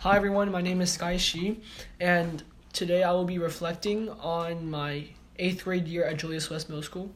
Hi 0.00 0.16
everyone, 0.16 0.50
my 0.50 0.62
name 0.62 0.80
is 0.80 0.92
Sky 0.92 1.18
Shi, 1.18 1.60
and 2.00 2.42
today 2.72 3.02
I 3.02 3.12
will 3.12 3.26
be 3.26 3.36
reflecting 3.36 4.08
on 4.08 4.70
my 4.70 5.04
eighth 5.38 5.64
grade 5.64 5.86
year 5.86 6.04
at 6.06 6.16
Julius 6.16 6.48
West 6.48 6.70
Middle 6.70 6.82
School. 6.82 7.10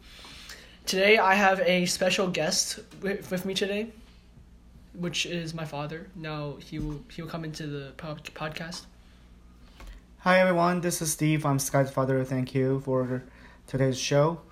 Today 0.85 1.17
I 1.17 1.33
have 1.33 1.61
a 1.61 1.87
special 1.87 2.29
guest 2.29 2.81
with, 3.01 3.31
with 3.31 3.47
me 3.47 3.55
today, 3.55 3.89
which 4.93 5.25
is 5.25 5.55
my 5.55 5.65
father. 5.65 6.09
Now 6.15 6.57
he 6.61 6.79
will 6.79 7.01
he 7.11 7.23
will 7.23 7.31
come 7.31 7.43
into 7.43 7.67
the 7.67 7.93
pod- 7.97 8.29
podcast. 8.35 8.83
Hi 10.19 10.41
everyone, 10.41 10.83
this 10.83 11.01
is 11.01 11.11
Steve. 11.11 11.47
I'm 11.47 11.59
Sky's 11.59 11.91
father. 11.91 12.23
Thank 12.23 12.55
you 12.55 12.81
for 12.81 13.25
today's 13.67 13.99
show. 13.99 14.43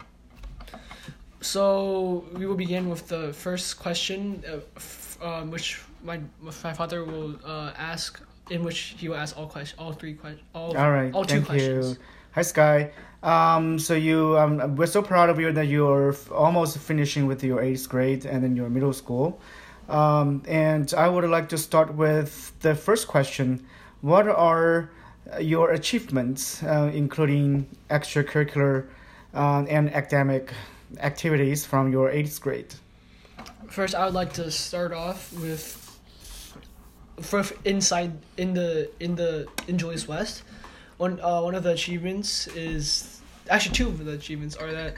So 1.43 2.25
we 2.33 2.47
will 2.47 2.57
begin 2.57 2.89
with 2.89 3.09
the 3.09 3.35
first 3.35 3.79
question, 3.79 4.43
uh, 4.49 4.61
f- 4.77 5.19
um, 5.21 5.51
which 5.51 5.83
my 6.03 6.21
my 6.41 6.73
father 6.73 7.05
will 7.05 7.37
uh, 7.45 7.73
ask, 7.77 8.21
in 8.51 8.63
which 8.63 8.95
he 8.99 9.09
will 9.09 9.17
ask 9.17 9.37
all 9.37 9.47
questions, 9.47 9.79
all 9.79 9.93
three 9.93 10.15
questions, 10.15 10.43
all 10.55 10.77
All 10.77 10.91
right, 10.91 11.13
all 11.15 11.25
two 11.25 11.37
thank 11.37 11.47
questions. 11.47 11.91
you. 11.91 11.97
Hi 12.33 12.43
Sky. 12.43 12.91
Um, 13.23 13.79
so 13.79 13.95
you, 13.95 14.37
um, 14.37 14.75
we're 14.75 14.87
so 14.87 15.01
proud 15.03 15.29
of 15.29 15.39
you 15.39 15.53
that 15.53 15.67
you're 15.67 16.11
f- 16.11 16.33
almost 16.33 16.77
finishing 16.79 17.27
with 17.27 17.45
your 17.45 17.63
eighth 17.63 17.89
grade 17.89 18.25
and 18.27 18.43
then 18.43 18.57
your 18.57 18.69
middle 18.69 18.93
school. 18.93 19.39
Um, 19.89 20.43
and 20.49 20.93
I 20.97 21.09
would 21.09 21.29
like 21.31 21.49
to 21.51 21.59
start 21.59 21.95
with 21.95 22.53
the 22.61 22.75
first 22.75 23.07
question. 23.07 23.65
What 24.01 24.27
are 24.27 24.91
your 25.41 25.71
achievements, 25.71 26.63
uh, 26.65 26.91
including 26.93 27.69
extracurricular 27.91 28.87
uh, 29.35 29.65
and 29.69 29.95
academic 29.95 30.53
activities 30.99 31.65
from 31.65 31.93
your 31.93 32.11
eighth 32.11 32.41
grade? 32.41 32.75
First, 33.69 33.95
I 33.95 34.05
would 34.05 34.15
like 34.15 34.33
to 34.35 34.51
start 34.51 34.93
off 34.93 35.33
with 35.35 35.92
for 37.21 37.45
inside 37.65 38.19
in 38.37 38.55
the 38.55 38.91
in 39.01 39.15
the 39.15 39.49
in 39.69 39.79
Julius 39.79 40.09
West. 40.09 40.43
One 40.97 41.21
uh, 41.21 41.41
one 41.43 41.55
of 41.55 41.63
the 41.63 41.73
achievements 41.73 42.47
is 42.49 43.21
actually 43.49 43.75
two 43.75 43.89
of 43.89 44.05
the 44.05 44.13
achievements 44.13 44.57
are 44.57 44.73
that 44.73 44.97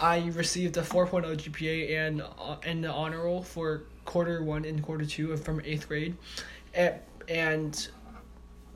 I 0.00 0.28
received 0.28 0.76
a 0.76 0.82
4.0 0.82 1.36
GPA 1.36 2.08
and 2.08 2.22
uh, 2.22 2.56
and 2.64 2.84
the 2.84 2.90
honor 2.90 3.24
roll 3.24 3.42
for 3.42 3.82
quarter 4.04 4.42
one 4.42 4.64
and 4.64 4.82
quarter 4.82 5.04
two 5.04 5.36
from 5.36 5.60
eighth 5.64 5.88
grade, 5.88 6.16
and 6.74 7.88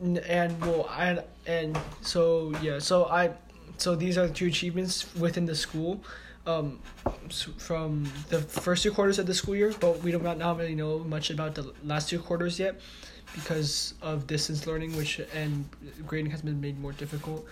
and 0.03 0.19
and 0.19 0.61
well 0.61 0.87
I 0.91 1.23
and 1.47 1.79
so 2.03 2.53
yeah 2.61 2.79
so 2.79 3.07
I 3.07 3.31
so 3.79 3.95
these 3.95 4.19
are 4.19 4.27
the 4.27 4.35
two 4.35 4.47
achievements 4.47 5.15
within 5.15 5.47
the 5.47 5.55
school 5.55 6.03
um 6.47 6.81
from 7.57 8.05
the 8.31 8.41
first 8.41 8.83
two 8.83 8.91
quarters 8.91 9.19
of 9.19 9.27
the 9.27 9.35
school 9.35 9.55
year 9.55 9.73
but 9.79 10.03
we 10.03 10.11
do 10.11 10.19
not 10.19 10.39
not 10.39 10.59
really 10.59 10.75
know 10.75 10.98
much 10.98 11.31
about 11.31 11.55
the 11.55 11.73
last 11.85 12.09
two 12.09 12.19
quarters 12.19 12.59
yet 12.59 12.81
because 13.35 13.95
of 14.03 14.27
distance 14.27 14.67
learning 14.67 14.97
which 14.97 15.20
and 15.35 15.69
grading 16.07 16.31
has 16.31 16.43
been 16.43 16.61
made 16.61 16.79
more 16.79 16.93
difficult. 16.93 17.47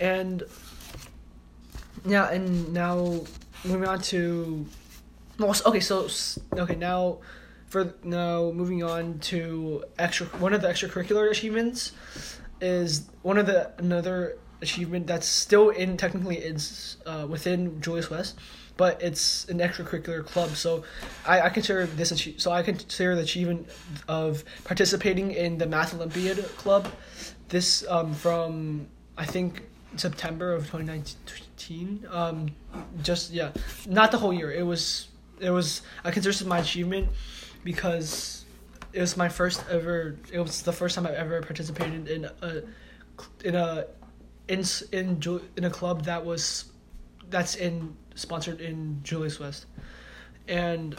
And 0.00 0.42
yeah 2.06 2.30
and 2.30 2.72
now 2.72 3.20
moving 3.64 3.86
on 3.86 4.00
to 4.00 4.66
well, 5.38 5.54
okay 5.66 5.80
so 5.80 6.08
okay 6.56 6.74
now 6.74 7.18
for 7.68 7.94
now 8.02 8.50
moving 8.50 8.82
on 8.82 9.18
to 9.20 9.84
extra 9.98 10.26
one 10.38 10.52
of 10.52 10.62
the 10.62 10.68
extracurricular 10.68 11.30
achievements 11.30 11.92
is 12.60 13.08
one 13.22 13.38
of 13.38 13.46
the 13.46 13.70
another 13.78 14.36
achievement 14.62 15.06
that's 15.06 15.26
still 15.26 15.70
in 15.70 15.96
technically 15.96 16.38
is 16.38 16.96
uh, 17.04 17.26
within 17.28 17.80
Julius 17.80 18.08
West, 18.08 18.38
but 18.76 19.02
it's 19.02 19.44
an 19.48 19.58
extracurricular 19.58 20.24
club. 20.24 20.50
So 20.50 20.84
I, 21.26 21.42
I 21.42 21.48
consider 21.50 21.86
this 21.86 22.12
achie- 22.12 22.40
so 22.40 22.52
I 22.52 22.62
consider 22.62 23.14
the 23.14 23.22
achievement 23.22 23.68
of 24.08 24.44
participating 24.64 25.32
in 25.32 25.58
the 25.58 25.66
Math 25.66 25.92
Olympiad 25.94 26.38
club. 26.56 26.88
This 27.48 27.84
um, 27.88 28.14
from 28.14 28.86
I 29.18 29.26
think 29.26 29.62
September 29.96 30.54
of 30.54 30.70
twenty 30.70 30.86
nineteen. 30.86 32.06
Um, 32.10 32.50
just 33.02 33.32
yeah, 33.32 33.50
not 33.86 34.10
the 34.10 34.18
whole 34.18 34.32
year. 34.32 34.50
It 34.50 34.64
was 34.64 35.08
it 35.40 35.50
was 35.50 35.82
I 36.04 36.10
consider 36.10 36.32
this 36.32 36.44
my 36.46 36.60
achievement 36.60 37.08
because 37.64 38.44
it 38.92 39.00
was 39.00 39.16
my 39.16 39.28
first 39.28 39.64
ever. 39.70 40.16
It 40.32 40.38
was 40.38 40.62
the 40.62 40.72
first 40.72 40.94
time 40.94 41.06
I've 41.06 41.14
ever 41.14 41.42
participated 41.42 42.08
in 42.08 42.24
a 42.24 42.62
in 43.44 43.54
a 43.54 43.86
in 44.48 44.64
in 44.92 45.20
in 45.56 45.64
a 45.64 45.70
club 45.70 46.04
that 46.04 46.24
was 46.24 46.66
that's 47.30 47.54
in 47.54 47.96
sponsored 48.14 48.60
in 48.60 49.00
Julius 49.02 49.40
West, 49.40 49.66
and 50.48 50.96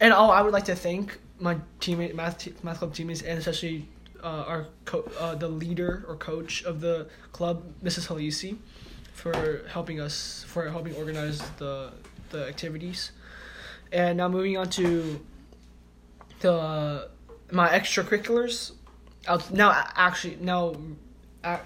and 0.00 0.12
oh, 0.12 0.30
I 0.30 0.42
would 0.42 0.52
like 0.52 0.64
to 0.66 0.76
thank 0.76 1.18
my 1.38 1.56
teammate 1.80 2.14
math 2.14 2.62
math 2.62 2.78
club 2.78 2.94
teammates 2.94 3.22
and 3.22 3.38
especially 3.38 3.88
uh, 4.22 4.44
our 4.46 4.66
co- 4.84 5.10
uh, 5.18 5.34
the 5.34 5.48
leader 5.48 6.04
or 6.08 6.16
coach 6.16 6.62
of 6.64 6.80
the 6.80 7.08
club, 7.32 7.64
Mrs. 7.82 8.06
Halisi, 8.06 8.56
for 9.14 9.62
helping 9.68 10.00
us 10.00 10.44
for 10.48 10.68
helping 10.70 10.94
organize 10.94 11.40
the 11.58 11.92
the 12.30 12.46
activities, 12.46 13.12
and 13.90 14.18
now 14.18 14.28
moving 14.28 14.56
on 14.56 14.68
to 14.70 15.20
the 16.40 17.08
my 17.50 17.68
extracurriculars 17.68 18.72
out 19.28 19.52
now 19.52 19.70
actually 19.94 20.36
now 20.40 20.74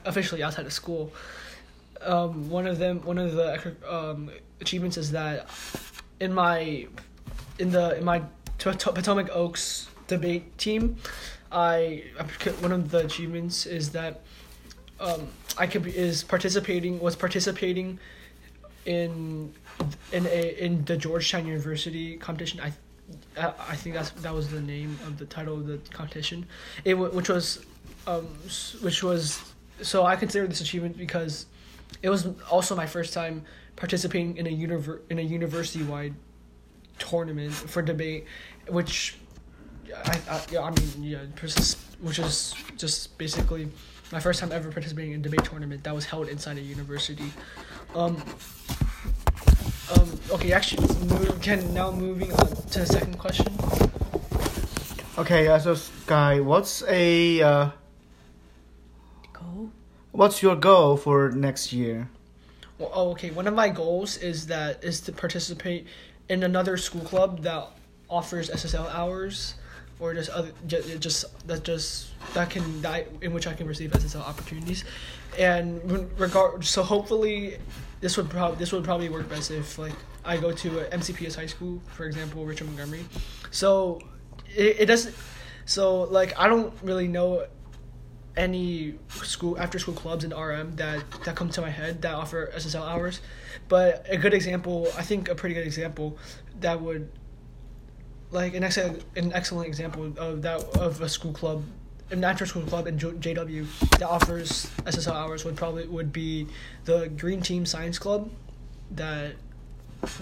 officially 0.04 0.42
outside 0.42 0.66
of 0.66 0.72
school 0.72 1.12
um 2.02 2.48
one 2.50 2.66
of 2.66 2.78
them 2.78 3.00
one 3.04 3.18
of 3.18 3.32
the 3.32 3.74
um 3.88 4.30
achievements 4.60 4.96
is 4.96 5.10
that 5.10 5.48
in 6.20 6.32
my 6.32 6.86
in 7.58 7.70
the 7.70 7.96
in 7.98 8.04
my 8.04 8.22
Potomac 8.58 9.28
Oaks 9.32 9.88
debate 10.06 10.56
team 10.58 10.96
I 11.52 12.04
one 12.60 12.72
of 12.72 12.90
the 12.90 12.98
achievements 12.98 13.66
is 13.66 13.90
that 13.90 14.22
um 15.00 15.28
I 15.58 15.66
could 15.66 15.82
be 15.82 15.96
is 15.96 16.22
participating 16.22 17.00
was 17.00 17.16
participating 17.16 17.98
in 18.84 19.52
in 20.12 20.26
a 20.26 20.64
in 20.64 20.84
the 20.84 20.96
Georgetown 20.96 21.46
University 21.46 22.16
competition 22.16 22.60
I 22.60 22.72
I 23.36 23.76
think 23.76 23.94
that's 23.94 24.10
that 24.10 24.34
was 24.34 24.50
the 24.50 24.60
name 24.60 24.98
of 25.06 25.18
the 25.18 25.26
title 25.26 25.54
of 25.54 25.66
the 25.66 25.78
competition. 25.92 26.46
It 26.84 26.94
which 26.94 27.28
was, 27.28 27.64
um, 28.06 28.26
which 28.80 29.02
was 29.02 29.40
so 29.82 30.04
I 30.04 30.16
consider 30.16 30.46
this 30.46 30.60
achievement 30.60 30.96
because 30.96 31.46
it 32.02 32.10
was 32.10 32.28
also 32.50 32.74
my 32.74 32.86
first 32.86 33.12
time 33.12 33.44
participating 33.76 34.36
in 34.36 34.46
a 34.46 34.50
univer- 34.50 35.00
in 35.10 35.18
a 35.18 35.22
university 35.22 35.84
wide 35.84 36.14
tournament 36.98 37.52
for 37.52 37.82
debate, 37.82 38.24
which 38.68 39.16
I, 39.94 40.20
I 40.30 40.40
yeah 40.50 40.62
I 40.62 40.70
mean 40.70 41.02
yeah 41.02 41.18
which 42.00 42.18
is 42.18 42.54
just 42.76 43.16
basically 43.18 43.68
my 44.12 44.20
first 44.20 44.40
time 44.40 44.52
ever 44.52 44.70
participating 44.70 45.12
in 45.12 45.20
a 45.20 45.22
debate 45.22 45.44
tournament 45.44 45.84
that 45.84 45.94
was 45.94 46.04
held 46.04 46.28
inside 46.28 46.58
a 46.58 46.60
university. 46.60 47.32
Um, 47.94 48.22
um, 49.94 50.20
okay, 50.30 50.52
actually, 50.52 50.86
move, 51.06 51.40
can 51.40 51.72
now 51.72 51.90
moving 51.90 52.32
on 52.32 52.46
to 52.46 52.80
the 52.80 52.86
second 52.86 53.18
question. 53.18 53.46
Okay, 55.18 55.48
uh, 55.48 55.58
so 55.58 55.74
Sky, 55.74 56.40
what's 56.40 56.82
a 56.88 57.42
uh. 57.42 57.70
What's 60.16 60.42
your 60.42 60.56
goal 60.56 60.96
for 60.96 61.30
next 61.30 61.72
year? 61.72 62.08
Well, 62.78 62.90
oh, 62.92 63.10
okay. 63.12 63.30
One 63.30 63.46
of 63.46 63.54
my 63.54 63.68
goals 63.68 64.16
is 64.18 64.46
that 64.46 64.82
is 64.82 65.00
to 65.02 65.12
participate 65.12 65.86
in 66.28 66.42
another 66.42 66.76
school 66.76 67.02
club 67.02 67.42
that 67.42 67.68
offers 68.08 68.50
SSL 68.50 68.92
hours, 68.92 69.54
or 70.00 70.14
just 70.14 70.30
other 70.30 70.50
just, 70.66 71.46
that 71.46 71.64
just 71.64 72.10
that 72.34 72.50
can 72.50 72.82
that 72.82 73.06
in 73.22 73.32
which 73.32 73.46
I 73.46 73.54
can 73.54 73.66
receive 73.66 73.90
SSL 73.92 74.26
opportunities, 74.26 74.84
and 75.38 75.82
regard 76.18 76.64
so 76.64 76.82
hopefully 76.82 77.58
this 78.00 78.16
would 78.16 78.28
probably 78.28 78.58
this 78.58 78.72
would 78.72 78.84
probably 78.84 79.08
work 79.08 79.28
best 79.28 79.50
if 79.50 79.78
like 79.78 79.94
I 80.24 80.36
go 80.36 80.52
to 80.52 80.80
a 80.80 80.84
MCPS 80.96 81.36
high 81.36 81.46
school, 81.46 81.80
for 81.94 82.04
example, 82.04 82.44
Richard 82.44 82.66
Montgomery. 82.66 83.04
So 83.50 84.00
it, 84.54 84.80
it 84.80 84.86
doesn't. 84.86 85.14
So 85.64 86.02
like 86.02 86.38
I 86.38 86.46
don't 86.48 86.74
really 86.82 87.08
know 87.08 87.46
any 88.36 88.94
school 89.08 89.58
after 89.58 89.78
school 89.78 89.94
clubs 89.94 90.24
in 90.24 90.34
RM 90.34 90.76
that 90.76 91.02
that 91.24 91.36
come 91.36 91.50
to 91.50 91.60
my 91.60 91.70
head 91.70 92.02
that 92.02 92.14
offer 92.14 92.50
SSL 92.54 92.86
hours, 92.86 93.20
but 93.68 94.06
a 94.08 94.16
good 94.16 94.34
example, 94.34 94.88
I 94.96 95.02
think 95.02 95.28
a 95.28 95.34
pretty 95.34 95.54
good 95.54 95.66
example 95.66 96.18
that 96.60 96.80
would 96.80 97.10
like 98.30 98.54
an 98.54 98.64
excellent 98.64 99.04
an 99.16 99.32
excellent 99.32 99.68
example 99.68 100.12
of 100.18 100.42
that 100.42 100.62
of 100.76 101.00
a 101.00 101.08
school 101.08 101.32
club 101.32 101.64
an 102.10 102.22
after 102.22 102.46
school 102.46 102.62
club 102.62 102.86
in 102.86 102.98
JW 102.98 103.66
that 103.98 104.08
offers 104.08 104.66
SSL 104.84 105.12
hours 105.12 105.44
would 105.44 105.56
probably 105.56 105.86
would 105.86 106.12
be 106.12 106.46
the 106.84 107.08
Green 107.16 107.40
Team 107.40 107.66
Science 107.66 107.98
Club 107.98 108.30
that 108.92 109.32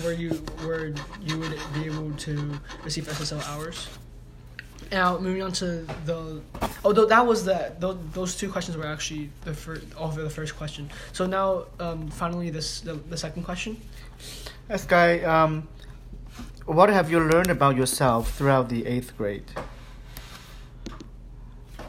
where 0.01 0.13
you 0.13 0.31
where 0.63 0.95
you 1.21 1.39
would 1.39 1.59
be 1.75 1.85
able 1.85 2.13
to 2.13 2.59
receive 2.85 3.07
SSL 3.07 3.47
hours. 3.49 3.89
Now 4.95 5.19
moving 5.19 5.43
on 5.43 5.51
to 5.59 5.67
the 6.07 6.41
although 6.85 7.07
that 7.07 7.27
was 7.27 7.45
the 7.45 7.73
those, 7.81 7.99
those 8.13 8.37
two 8.37 8.49
questions 8.49 8.77
were 8.77 8.87
actually 8.87 9.31
the 9.43 9.53
first 9.53 9.83
over 9.99 10.23
the 10.23 10.31
first 10.31 10.57
question. 10.57 10.89
So 11.13 11.27
now 11.27 11.65
um 11.81 12.07
finally 12.09 12.51
this 12.51 12.81
the, 12.81 12.95
the 13.11 13.17
second 13.17 13.43
question. 13.43 13.77
Uh, 14.71 14.77
Sky, 14.77 15.11
um, 15.25 15.67
what 16.65 16.89
have 16.91 17.11
you 17.11 17.19
learned 17.19 17.51
about 17.51 17.75
yourself 17.77 18.33
throughout 18.37 18.69
the 18.69 18.87
eighth 18.87 19.11
grade? 19.19 19.51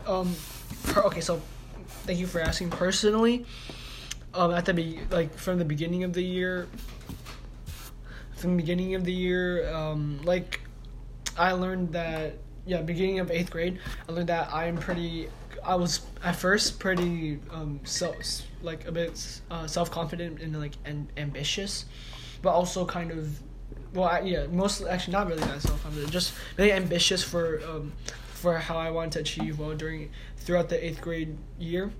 um, 0.07 0.35
per, 0.85 1.01
okay, 1.03 1.21
so 1.21 1.41
thank 2.05 2.19
you 2.19 2.27
for 2.27 2.39
asking. 2.39 2.69
Personally, 2.69 3.45
um, 4.33 4.51
at 4.51 4.65
the 4.65 4.73
be 4.73 4.99
like 5.11 5.33
from 5.37 5.59
the 5.59 5.65
beginning 5.65 6.03
of 6.03 6.13
the 6.13 6.23
year, 6.23 6.67
from 8.35 8.57
the 8.57 8.63
beginning 8.63 8.95
of 8.95 9.03
the 9.03 9.13
year, 9.13 9.71
um, 9.73 10.19
like 10.23 10.61
I 11.37 11.51
learned 11.51 11.93
that 11.93 12.37
yeah, 12.65 12.81
beginning 12.81 13.19
of 13.19 13.29
eighth 13.31 13.51
grade, 13.51 13.79
I 14.07 14.11
learned 14.11 14.29
that 14.29 14.53
I'm 14.53 14.77
pretty. 14.77 15.29
I 15.63 15.75
was 15.75 16.01
at 16.23 16.35
first 16.35 16.79
pretty 16.79 17.39
um 17.51 17.79
so 17.85 18.13
like 18.61 18.87
a 18.87 18.91
bit 18.91 19.41
uh, 19.49 19.65
self 19.67 19.89
confident 19.89 20.41
and 20.41 20.59
like 20.59 20.73
and 20.85 21.07
ambitious, 21.17 21.85
but 22.41 22.51
also 22.51 22.85
kind 22.85 23.11
of 23.11 23.39
well 23.93 24.05
I, 24.09 24.19
yeah 24.21 24.45
mostly 24.47 24.89
actually 24.89 25.13
not 25.13 25.27
really 25.27 25.41
that 25.41 25.61
self 25.61 25.81
confident 25.81 26.11
just 26.11 26.33
really 26.57 26.71
ambitious 26.71 27.23
for 27.23 27.61
um 27.67 27.93
for 28.33 28.57
how 28.57 28.77
I 28.77 28.91
wanted 28.91 29.11
to 29.13 29.19
achieve 29.21 29.57
well 29.59 29.73
during 29.75 30.11
throughout 30.37 30.69
the 30.69 30.83
eighth 30.85 31.01
grade 31.01 31.35
year, 31.57 31.91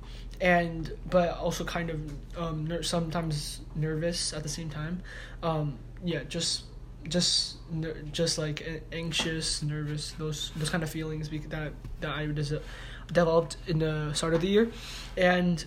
and 0.41 0.91
but 1.09 1.37
also 1.37 1.63
kind 1.63 1.89
of 1.89 1.99
um 2.37 2.67
ner- 2.67 2.83
sometimes 2.83 3.61
nervous 3.75 4.31
at 4.33 4.43
the 4.43 4.49
same 4.49 4.69
time, 4.69 5.01
um 5.41 5.77
yeah 6.03 6.23
just 6.27 6.65
just 7.07 7.57
ner- 7.71 8.01
just 8.11 8.37
like 8.37 8.83
anxious 8.91 9.61
nervous 9.61 10.11
those 10.13 10.51
those 10.55 10.69
kind 10.69 10.83
of 10.83 10.89
feelings 10.89 11.29
that 11.29 11.73
that 12.01 12.11
I 12.11 12.25
des- 12.27 12.59
developed 13.07 13.57
in 13.67 13.79
the 13.79 14.13
start 14.13 14.33
of 14.33 14.41
the 14.41 14.47
year, 14.47 14.71
and 15.17 15.63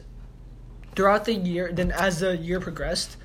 throughout 0.94 1.25
the 1.25 1.35
year 1.35 1.70
then 1.73 1.93
as 1.93 2.20
the 2.20 2.37
year 2.37 2.61
progressed 2.61 3.17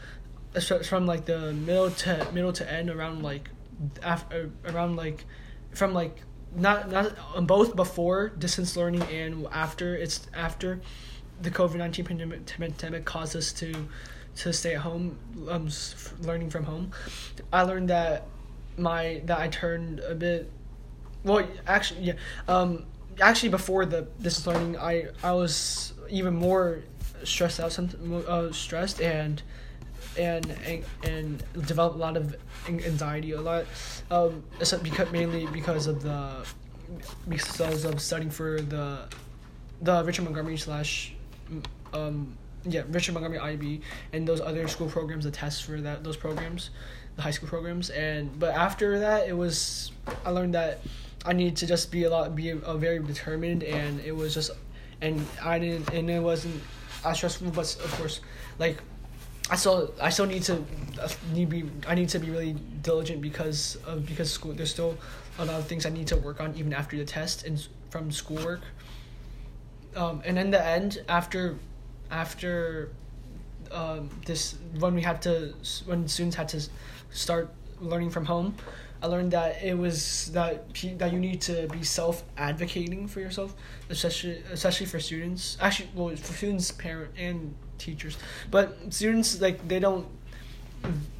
uh, 0.55 0.59
from 0.59 1.05
like 1.05 1.25
the 1.25 1.53
middle 1.53 1.89
to 1.89 2.27
middle 2.31 2.53
to 2.53 2.71
end 2.71 2.89
around 2.89 3.23
like 3.23 3.49
after 4.03 4.51
around 4.65 4.95
like 4.95 5.25
from 5.73 5.93
like 5.93 6.21
not 6.55 6.91
not 6.91 7.15
um, 7.35 7.45
both 7.45 7.75
before 7.75 8.29
distance 8.29 8.77
learning 8.77 9.01
and 9.03 9.47
after 9.51 9.95
it's 9.95 10.27
after 10.33 10.79
the 11.41 11.49
COVID 11.49 11.75
nineteen 11.75 12.05
pandemic 12.05 13.05
caused 13.05 13.35
us 13.35 13.51
to 13.53 13.87
to 14.37 14.53
stay 14.53 14.75
at 14.75 14.81
home, 14.81 15.17
um, 15.49 15.69
learning 16.21 16.49
from 16.49 16.63
home. 16.63 16.91
I 17.51 17.63
learned 17.63 17.89
that 17.89 18.27
my 18.77 19.21
that 19.25 19.39
I 19.39 19.47
turned 19.47 19.99
a 19.99 20.15
bit. 20.15 20.51
Well, 21.23 21.47
actually, 21.67 22.01
yeah. 22.01 22.13
Um, 22.47 22.85
actually, 23.21 23.49
before 23.49 23.85
the 23.85 24.07
distance 24.21 24.47
learning, 24.47 24.77
I 24.77 25.07
I 25.23 25.33
was 25.33 25.93
even 26.09 26.33
more 26.33 26.83
stressed 27.23 27.59
out, 27.59 27.71
some 27.71 28.23
uh, 28.27 28.51
stressed 28.51 29.01
and 29.01 29.41
and 30.17 30.45
and, 30.65 30.83
and 31.03 31.43
developed 31.65 31.95
a 31.95 31.99
lot 31.99 32.17
of 32.17 32.35
anxiety 32.67 33.31
a 33.31 33.41
lot 33.41 33.65
um 34.11 34.43
because 34.83 35.11
mainly 35.11 35.45
because 35.47 35.87
of 35.87 36.01
the 36.01 36.45
because 37.27 37.85
of 37.85 37.99
studying 37.99 38.29
for 38.29 38.61
the 38.61 38.99
the 39.81 40.03
Richard 40.03 40.23
Montgomery 40.23 40.57
slash 40.57 41.13
um 41.93 42.37
yeah 42.65 42.83
Richard 42.89 43.13
Montgomery 43.13 43.39
IB 43.39 43.81
and 44.13 44.27
those 44.27 44.41
other 44.41 44.67
school 44.67 44.87
programs 44.87 45.25
the 45.25 45.31
tests 45.31 45.61
for 45.61 45.79
that 45.81 46.03
those 46.03 46.17
programs 46.17 46.69
the 47.15 47.21
high 47.21 47.31
school 47.31 47.49
programs 47.49 47.89
and 47.89 48.37
but 48.39 48.53
after 48.53 48.99
that 48.99 49.27
it 49.27 49.33
was 49.33 49.91
I 50.25 50.29
learned 50.29 50.53
that 50.55 50.81
I 51.25 51.33
needed 51.33 51.55
to 51.57 51.67
just 51.67 51.91
be 51.91 52.03
a 52.03 52.09
lot 52.09 52.35
be 52.35 52.49
a, 52.49 52.57
a 52.59 52.77
very 52.77 52.99
determined 52.99 53.63
and 53.63 53.99
it 54.01 54.15
was 54.15 54.33
just 54.33 54.51
and 55.01 55.25
I 55.41 55.59
didn't 55.59 55.89
and 55.93 56.09
it 56.09 56.21
wasn't 56.21 56.61
as 57.05 57.17
stressful 57.17 57.51
but 57.51 57.75
of 57.83 57.93
course 57.97 58.21
like 58.59 58.77
I 59.49 59.57
still 59.57 59.93
I 60.01 60.09
still 60.09 60.25
need 60.25 60.43
to 60.43 60.63
uh, 61.01 61.09
need 61.33 61.49
be 61.49 61.69
I 61.87 61.95
need 61.95 62.09
to 62.09 62.19
be 62.19 62.29
really 62.29 62.55
diligent 62.81 63.21
because 63.21 63.77
of 63.85 64.05
because 64.05 64.31
school 64.31 64.53
there's 64.53 64.71
still 64.71 64.97
a 65.37 65.45
lot 65.45 65.55
of 65.55 65.67
things 65.67 65.85
I 65.85 65.89
need 65.89 66.07
to 66.07 66.17
work 66.17 66.39
on 66.39 66.55
even 66.55 66.73
after 66.73 66.95
the 66.95 67.05
test 67.05 67.45
and 67.45 67.65
from 67.89 68.11
schoolwork. 68.11 68.61
Um, 69.95 70.21
and 70.25 70.39
in 70.39 70.49
the 70.49 70.65
end, 70.65 71.03
after 71.07 71.57
after 72.13 72.91
um, 73.71 74.09
this 74.25 74.55
when 74.79 74.93
we 74.93 75.01
had 75.01 75.21
to 75.23 75.53
when 75.85 76.07
students 76.07 76.35
had 76.35 76.47
to 76.49 76.61
start 77.09 77.49
learning 77.81 78.11
from 78.11 78.25
home, 78.25 78.55
I 79.01 79.07
learned 79.07 79.31
that 79.31 79.61
it 79.63 79.77
was 79.77 80.31
that 80.33 80.73
that 80.99 81.11
you 81.11 81.19
need 81.19 81.41
to 81.41 81.67
be 81.67 81.83
self 81.83 82.23
advocating 82.37 83.07
for 83.07 83.19
yourself, 83.19 83.55
especially 83.89 84.43
especially 84.51 84.85
for 84.85 84.99
students. 84.99 85.57
Actually, 85.59 85.89
well, 85.95 86.15
for 86.15 86.33
students, 86.33 86.71
parent 86.71 87.11
and 87.17 87.55
teachers, 87.79 88.17
but 88.51 88.77
students 88.93 89.41
like 89.41 89.67
they 89.67 89.79
don't 89.79 90.05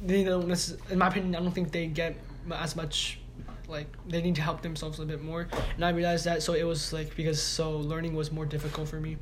they 0.06 0.22
don't 0.24 0.44
in 0.90 0.98
my 0.98 1.08
opinion 1.08 1.34
I 1.34 1.40
don't 1.40 1.52
think 1.52 1.72
they 1.72 1.86
get 1.88 2.16
as 2.52 2.76
much 2.76 3.18
like 3.66 3.88
they 4.06 4.22
need 4.22 4.36
to 4.36 4.42
help 4.42 4.62
themselves 4.62 5.00
a 5.00 5.04
bit 5.04 5.22
more. 5.22 5.48
And 5.74 5.84
I 5.84 5.90
realized 5.90 6.24
that 6.26 6.42
so 6.42 6.52
it 6.52 6.64
was 6.64 6.92
like 6.92 7.16
because 7.16 7.42
so 7.42 7.78
learning 7.78 8.14
was 8.14 8.30
more 8.30 8.46
difficult 8.46 8.88
for 8.88 9.00
me 9.00 9.16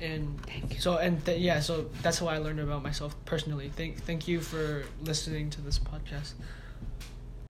and 0.00 0.40
Thank 0.46 0.74
you. 0.74 0.80
so 0.80 0.96
and 0.98 1.24
th- 1.24 1.40
yeah 1.40 1.60
so 1.60 1.86
that's 2.02 2.18
how 2.18 2.26
I 2.28 2.38
learned 2.38 2.60
about 2.60 2.82
myself 2.82 3.14
personally 3.24 3.70
thank 3.74 4.02
thank 4.02 4.26
you 4.28 4.40
for 4.40 4.84
listening 5.02 5.50
to 5.50 5.60
this 5.60 5.78
podcast 5.78 6.32